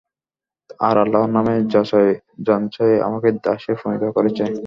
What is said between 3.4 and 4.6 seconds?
দাসে পরিণত করেছে।